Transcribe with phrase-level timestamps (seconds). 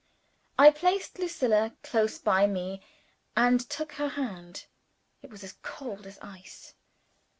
[0.57, 2.81] I placed Lucilla close by me,
[3.37, 4.65] and took her hand.
[5.21, 6.73] It was as cold as ice.